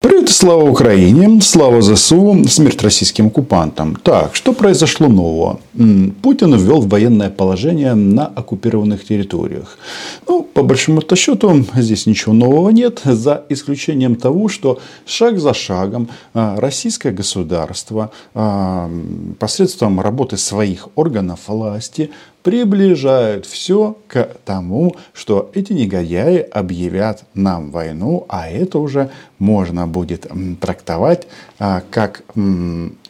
[0.00, 3.96] Привет слава Украине, слава ЗСУ, смерть российским оккупантам.
[3.96, 5.58] Так, что произошло нового?
[6.22, 9.76] Путин ввел военное положение на оккупированных территориях.
[10.28, 16.08] Ну, по большому счету, здесь ничего нового нет, за исключением того, что шаг за шагом
[16.32, 18.88] а, российское государство а,
[19.40, 22.10] посредством работы своих органов власти
[22.48, 30.26] приближают все к тому, что эти негодяи объявят нам войну, а это уже можно будет
[30.58, 32.22] трактовать а, как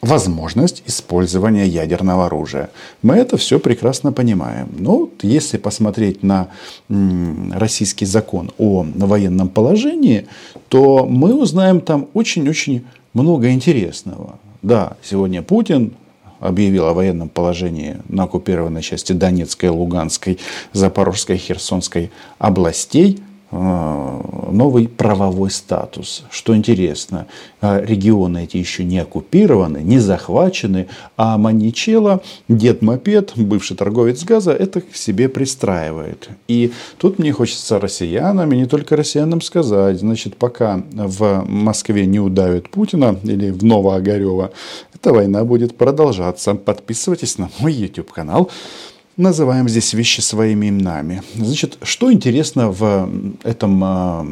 [0.01, 2.69] возможность использования ядерного оружия.
[3.01, 4.67] Мы это все прекрасно понимаем.
[4.77, 6.49] Но если посмотреть на
[6.89, 10.27] российский закон о военном положении,
[10.67, 14.37] то мы узнаем там очень-очень много интересного.
[14.61, 15.93] Да, сегодня Путин
[16.39, 20.39] объявил о военном положении на оккупированной части Донецкой, Луганской,
[20.73, 23.19] Запорожской, Херсонской областей
[23.51, 24.21] э,
[24.51, 26.23] новый правовой статус.
[26.29, 27.27] Что интересно,
[27.61, 34.51] э, регионы эти еще не оккупированы, не захвачены, а Маничела, дед Мопед, бывший торговец газа,
[34.51, 36.29] это к себе пристраивает.
[36.47, 42.19] И тут мне хочется россиянам, и не только россиянам сказать, значит, пока в Москве не
[42.19, 44.51] удавят Путина или в Новоогарево,
[45.01, 46.55] эта война будет продолжаться.
[46.55, 48.49] Подписывайтесь на мой YouTube канал.
[49.15, 51.23] Называем здесь вещи своими именами.
[51.35, 53.09] Значит, что интересно в
[53.43, 54.25] этом, а,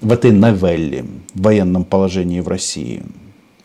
[0.00, 3.02] в этой новелле, в военном положении в России?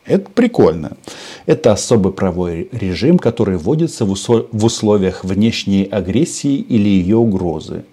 [0.06, 0.98] Это прикольно.
[1.46, 7.86] Это особый правовой режим, который вводится в условиях внешней агрессии или ее угрозы.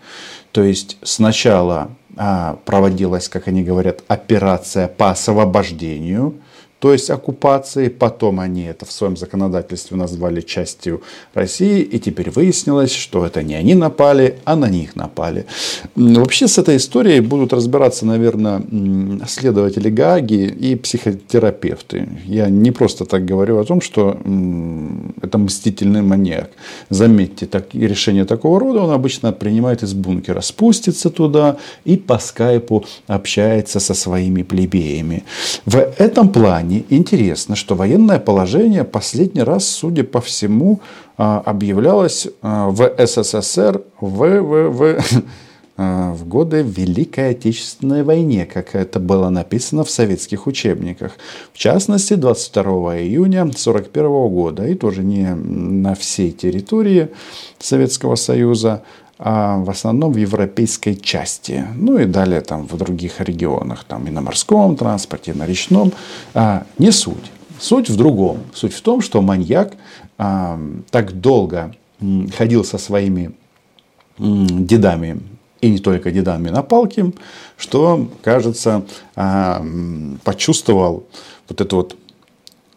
[0.52, 6.36] То есть сначала а, проводилась, как они говорят, операция по освобождению–
[6.86, 7.88] то есть оккупации.
[7.88, 11.02] Потом они это в своем законодательстве назвали частью
[11.34, 11.80] России.
[11.80, 15.46] И теперь выяснилось, что это не они напали, а на них напали.
[15.96, 18.62] Вообще с этой историей будут разбираться, наверное,
[19.26, 22.08] следователи Гаги и психотерапевты.
[22.24, 24.16] Я не просто так говорю о том, что
[25.22, 26.50] это мстительный маньяк.
[26.88, 30.40] Заметьте, так, решение такого рода он обычно принимает из бункера.
[30.40, 35.24] Спустится туда и по скайпу общается со своими плебеями.
[35.64, 40.80] В этом плане плане интересно, что военное положение последний раз, судя по всему,
[41.16, 45.02] а, объявлялось а, в СССР в, в, в,
[46.14, 51.12] в годы Великой Отечественной войны, как это было написано в советских учебниках.
[51.52, 52.62] В частности, 22
[52.98, 57.08] июня 1941 года, и тоже не на всей территории
[57.58, 58.82] Советского Союза, а
[59.18, 61.66] в основном в европейской части.
[61.74, 65.92] Ну и далее там в других регионах, там и на морском транспорте, и на речном.
[66.34, 67.32] А, не суть.
[67.58, 68.40] Суть в другом.
[68.52, 69.72] Суть в том, что маньяк
[70.18, 70.60] а,
[70.90, 71.74] так долго
[72.36, 73.32] ходил со своими
[74.18, 75.20] дедами
[75.60, 77.12] и не только дедами на палке,
[77.56, 78.84] что, кажется,
[79.14, 79.64] а,
[80.24, 81.06] почувствовал
[81.48, 81.96] вот это вот,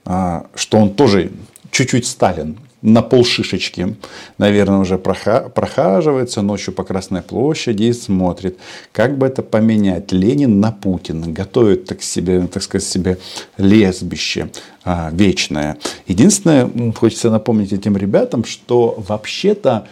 [0.06, 1.32] а, что он тоже
[1.72, 3.98] чуть-чуть Сталин на полшишечки,
[4.38, 8.58] наверное, уже прохаживается ночью по Красной площади и смотрит,
[8.92, 10.12] как бы это поменять.
[10.12, 13.18] Ленин на Путина готовит так себе, так сказать, себе
[13.58, 14.50] лесбище
[14.84, 15.78] а, вечное.
[16.08, 19.88] Единственное, хочется напомнить этим ребятам, что вообще-то,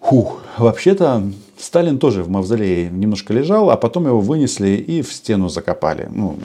[0.00, 1.24] вообще-то
[1.58, 6.08] Сталин тоже в мавзолее немножко лежал, а потом его вынесли и в стену закопали.
[6.10, 6.38] Ну,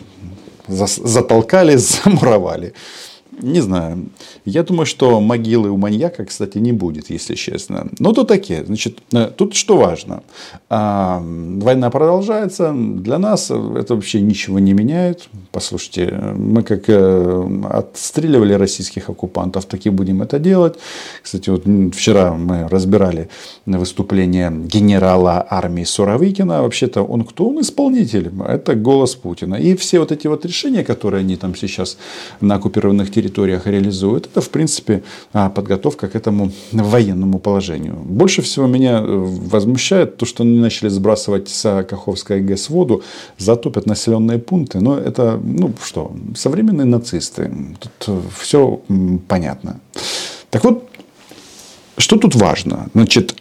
[0.67, 2.73] затолкали, замуровали.
[3.41, 4.05] Не знаю.
[4.45, 7.87] Я думаю, что могилы у маньяка, кстати, не будет, если честно.
[7.99, 8.63] Но то такие.
[8.65, 10.23] Значит, э, тут что важно.
[10.69, 12.73] А, война продолжается.
[12.73, 15.29] Для нас это вообще ничего не меняет.
[15.51, 20.75] Послушайте, мы как э, отстреливали российских оккупантов, так и будем это делать.
[21.21, 21.63] Кстати, вот
[21.93, 23.29] вчера мы разбирали
[23.65, 26.61] выступление генерала армии Суровикина.
[26.61, 27.49] Вообще-то он кто?
[27.49, 28.31] Он исполнитель.
[28.47, 29.55] Это голос Путина.
[29.55, 31.97] И все вот эти вот решения, которые они там сейчас
[32.41, 35.01] на оккупированных территориях территориях реализуют, это, в принципе,
[35.33, 37.95] а, подготовка к этому военному положению.
[37.95, 43.01] Больше всего меня э, возмущает то, что они начали сбрасывать с Каховской ГЭС воду,
[43.37, 44.79] затопят населенные пункты.
[44.79, 47.51] Но это, ну что, современные нацисты.
[47.79, 48.81] Тут э, все
[49.27, 49.79] понятно.
[50.49, 50.89] Так вот,
[51.97, 52.87] что тут важно?
[52.93, 53.35] Значит,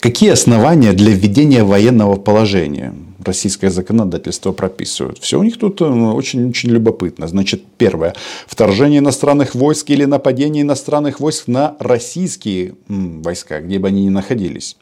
[0.00, 2.94] какие основания для введения военного положения?
[3.28, 5.18] Российское законодательство прописывают.
[5.18, 7.28] Все у них тут очень-очень любопытно.
[7.28, 8.14] Значит, первое.
[8.46, 14.76] Вторжение иностранных войск или нападение иностранных войск на российские войска, где бы они ни находились.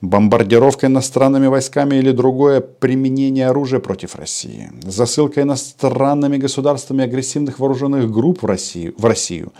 [0.00, 4.72] Бомбардировка иностранными войсками или другое применение оружия против России.
[4.82, 8.94] Засылка иностранными государствами агрессивных вооруженных групп в Россию.
[8.98, 9.52] В Россию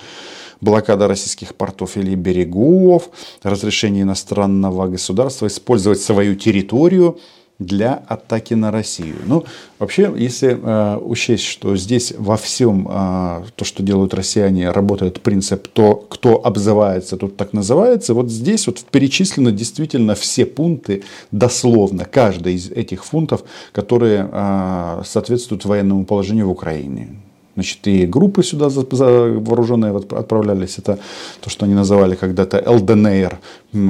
[0.61, 3.11] блокада российских портов или берегов,
[3.43, 7.19] разрешение иностранного государства использовать свою территорию
[7.65, 9.17] для атаки на Россию.
[9.27, 9.45] Ну,
[9.79, 15.69] вообще, если э, учесть, что здесь во всем э, то, что делают россияне, работает принцип
[15.69, 22.55] «то, кто обзывается, тот так называется», вот здесь вот перечислены действительно все пункты, дословно, каждый
[22.55, 27.22] из этих пунктов, которые э, соответствуют военному положению в Украине.
[27.55, 30.79] Значит, и группы сюда вооруженные отправлялись.
[30.79, 30.99] Это
[31.41, 33.39] то, что они называли когда-то ЛДНР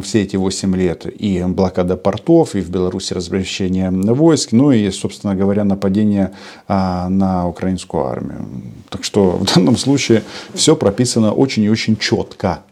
[0.02, 1.06] все эти 8 лет.
[1.06, 6.32] И блокада портов, и в Беларуси размещение войск, ну и, собственно говоря, нападение
[6.66, 8.46] а, на украинскую армию.
[8.88, 10.24] Так что в данном случае
[10.54, 12.64] все прописано очень и очень четко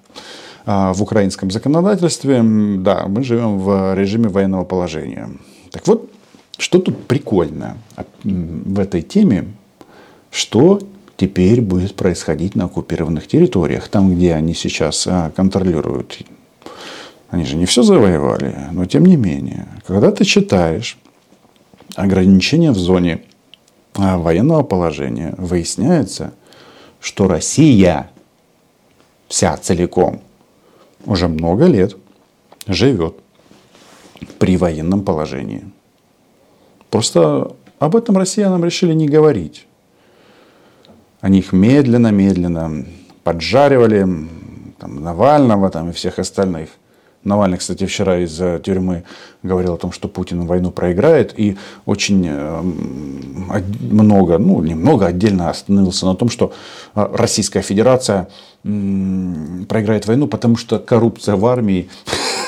[0.67, 2.43] а, в украинском законодательстве.
[2.79, 5.31] Да, мы живем в режиме военного положения.
[5.71, 6.11] Так вот,
[6.59, 7.77] что тут прикольно
[8.25, 9.47] в этой теме,
[10.31, 10.81] что
[11.17, 16.19] теперь будет происходить на оккупированных территориях, там, где они сейчас а, контролируют.
[17.29, 19.69] Они же не все завоевали, но тем не менее.
[19.87, 20.99] Когда ты читаешь
[21.95, 23.23] ограничения в зоне
[23.95, 26.33] а, военного положения, выясняется,
[27.01, 28.11] что Россия
[29.29, 30.21] вся целиком
[31.07, 31.97] уже много лет
[32.67, 33.17] живет
[34.39, 35.65] при военном положении.
[36.91, 39.67] Просто об этом россиянам решили не говорить.
[41.21, 42.87] Они их медленно-медленно
[43.25, 44.07] поджаривали,
[44.79, 46.71] там, Навального там, и всех остальных.
[47.23, 49.05] Навальный, кстати, вчера из тюрьмы
[49.43, 51.39] говорил о том, что Путин войну проиграет.
[51.39, 56.55] И очень э, много, ну, немного отдельно остановился на том, что
[56.95, 58.29] э, Российская Федерация
[58.63, 61.91] проиграет войну, потому что коррупция в армии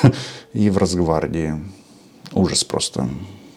[0.54, 1.54] и в Росгвардии.
[2.32, 3.08] Ужас просто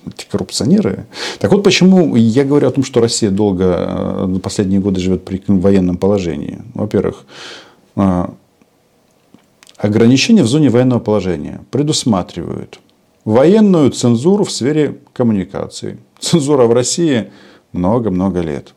[0.07, 1.05] эти коррупционеры.
[1.39, 5.41] Так вот, почему я говорю о том, что Россия долго, э, последние годы живет при
[5.47, 6.59] военном положении.
[6.73, 7.25] Во-первых,
[7.95, 8.25] э,
[9.77, 12.79] ограничения в зоне военного положения предусматривают
[13.25, 15.97] военную цензуру в сфере коммуникаций.
[16.19, 17.31] Цензура в России
[17.71, 18.73] много-много лет.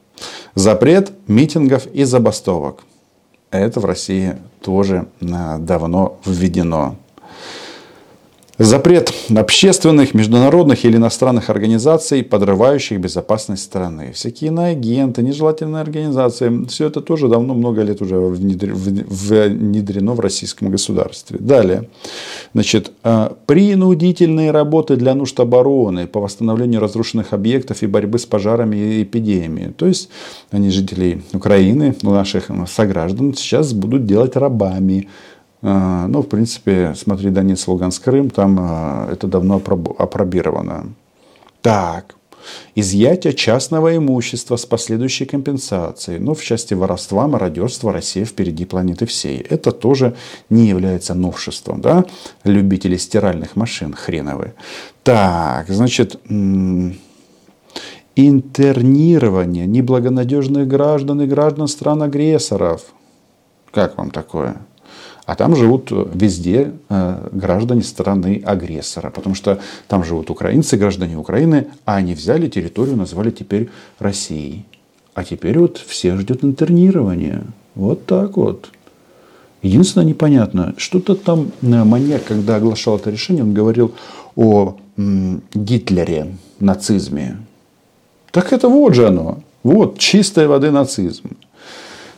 [0.54, 2.82] Запрет митингов и забастовок.
[3.50, 6.96] Это в России тоже э, давно введено.
[8.58, 14.10] Запрет общественных, международных или иностранных организаций, подрывающих безопасность страны.
[14.12, 16.66] Всякие иноагенты, нежелательные организации.
[16.66, 21.38] Все это тоже давно, много лет уже внедрено в российском государстве.
[21.38, 21.88] Далее.
[22.52, 28.76] Значит, э, принудительные работы для нужд обороны по восстановлению разрушенных объектов и борьбы с пожарами
[28.76, 29.72] и эпидемией.
[29.72, 30.08] То есть,
[30.50, 35.06] они жителей Украины, наших сограждан, сейчас будут делать рабами
[35.60, 40.92] ну, в принципе, смотри, Донецк, Луганск, Крым, там а, это давно опробировано.
[41.62, 42.14] Так,
[42.74, 46.18] изъятие частного имущества с последующей компенсацией.
[46.18, 49.38] Ну, в части воровства, мародерства Россия впереди планеты всей.
[49.38, 50.14] Это тоже
[50.50, 51.80] не является новшеством.
[51.80, 52.04] Да?
[52.44, 54.54] Любители стиральных машин хреновые.
[55.02, 56.20] Так, значит,
[58.16, 62.82] интернирование неблагонадежных граждан и граждан стран-агрессоров.
[63.70, 64.56] Как вам такое?
[65.28, 71.66] А там живут везде э, граждане страны агрессора, потому что там живут украинцы, граждане Украины,
[71.84, 74.64] а они взяли территорию, назвали теперь Россией.
[75.12, 77.42] А теперь вот все ждет интернирования.
[77.74, 78.70] Вот так вот.
[79.60, 83.92] Единственное непонятно, что-то там э, маньяк, когда оглашал это решение, он говорил
[84.34, 87.36] о Гитлере, нацизме.
[88.30, 89.40] Так это вот же оно.
[89.62, 91.36] Вот чистой воды нацизм.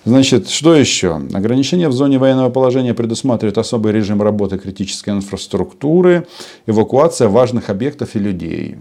[0.04, 1.16] Значит, что еще?
[1.34, 6.26] Ограничения в зоне военного положения предусматривают особый режим работы критической инфраструктуры,
[6.66, 8.76] эвакуация важных объектов и людей.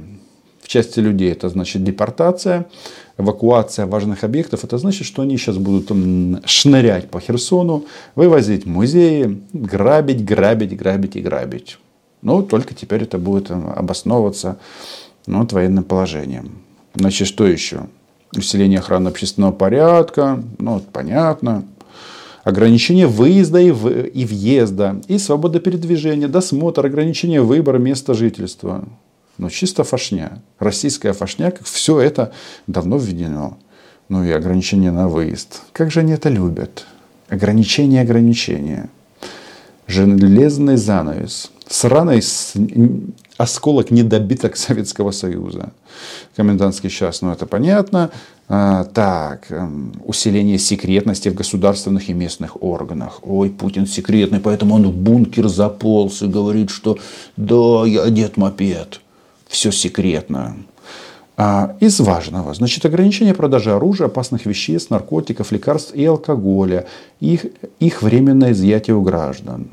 [0.61, 2.67] В части людей это значит депортация,
[3.17, 4.63] эвакуация важных объектов.
[4.63, 5.91] Это значит, что они сейчас будут
[6.45, 7.85] шнырять по Херсону,
[8.15, 11.79] вывозить музеи, грабить, грабить, грабить и грабить.
[12.21, 14.57] Но только теперь это будет обосновываться
[15.25, 16.59] ну, вот, военным положением.
[16.93, 17.88] Значит, что еще?
[18.36, 21.65] Усиление охраны общественного порядка, ну, понятно,
[22.43, 28.86] ограничение выезда и, в, и въезда, и свобода передвижения, досмотр, ограничение выбора места жительства.
[29.38, 30.41] Ну, чисто фашня.
[30.59, 32.33] Российская фашня, как все это
[32.67, 33.57] давно введено.
[34.09, 35.62] Ну и ограничение на выезд.
[35.71, 36.86] Как же они это любят?
[37.29, 38.89] Ограничение, ограничения.
[39.88, 41.51] Железный занавес.
[41.69, 42.23] Сраный
[43.38, 45.71] осколок недобиток Советского Союза.
[46.35, 48.09] Комендантский час, ну это понятно.
[48.47, 53.19] А, так, эм, усиление секретности в государственных и местных органах.
[53.21, 56.97] Ой, Путин секретный, поэтому он в бункер заполз и говорит, что
[57.38, 59.01] да, я одет мопед.
[59.47, 60.57] Все секретно.
[61.38, 66.88] А, из важного, значит, ограничение продажи оружия, опасных веществ, наркотиков, лекарств и алкоголя,
[67.19, 67.45] их,
[67.79, 69.67] их временное изъятие у граждан.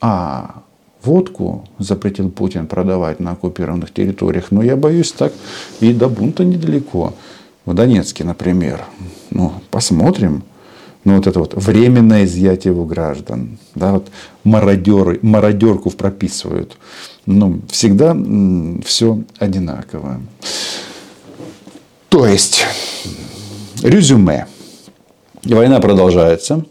[0.00, 0.62] А,
[1.04, 4.50] водку запретил Путин продавать на оккупированных территориях.
[4.50, 5.32] Но я боюсь, так
[5.80, 7.14] и до бунта недалеко.
[7.64, 8.84] В Донецке, например.
[9.30, 10.42] Ну, посмотрим.
[11.04, 13.58] Ну, вот это вот временное изъятие у граждан.
[13.74, 14.08] Да, вот
[14.44, 16.76] мародеры, мародерку прописывают.
[17.26, 18.16] Ну, всегда
[18.84, 20.20] все одинаково.
[22.08, 22.64] То есть,
[23.82, 24.46] резюме.
[25.44, 26.64] Война продолжается.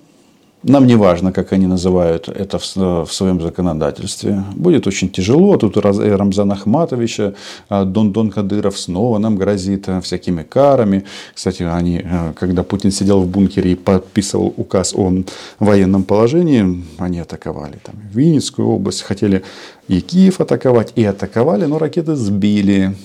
[0.63, 4.44] Нам не важно, как они называют это в, своем законодательстве.
[4.56, 5.58] Будет очень тяжело.
[5.58, 7.34] Тут Рамзан Ахматовича,
[7.68, 11.06] а, Дон Дон Кадыров снова нам грозит всякими карами.
[11.34, 15.12] Кстати, они, когда Путин сидел в бункере и подписывал указ о
[15.58, 19.44] военном положении, они атаковали там, Винницкую область, хотели
[19.88, 22.96] и Киев атаковать, и атаковали, но ракеты сбили.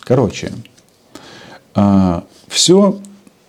[0.00, 0.52] Короче,
[2.48, 2.98] все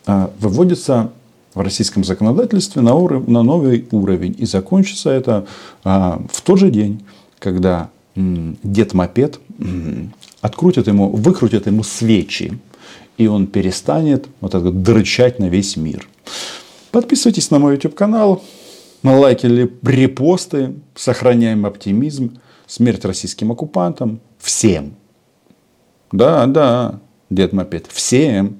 [0.06, 1.10] выводится
[1.54, 3.26] в российском законодательстве на, уров...
[3.28, 4.34] на новый уровень.
[4.38, 5.46] И закончится это
[5.84, 7.04] а, в тот же день,
[7.38, 12.58] когда м, дед мопед м, открутит ему, выкрутит ему свечи,
[13.16, 16.08] и он перестанет вот это дрычать на весь мир.
[16.90, 18.42] Подписывайтесь на мой YouTube канал,
[19.02, 24.94] лайки или репосты, сохраняем оптимизм, смерть российским оккупантам, всем.
[26.10, 28.56] Да, да, дед мопед, всем.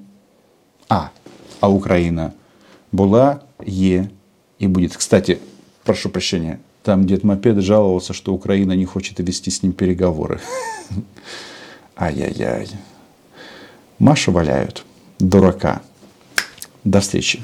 [0.87, 1.11] А,
[1.59, 2.33] а Украина–
[2.95, 4.09] была, е
[4.59, 4.95] и будет.
[4.95, 5.39] Кстати,
[5.83, 10.39] прошу прощения, там дед Мопед жаловался, что Украина не хочет вести с ним переговоры.
[11.97, 12.69] Ай-яй-яй.
[13.99, 14.85] Машу валяют.
[15.19, 15.81] Дурака.
[16.83, 17.41] До встречи.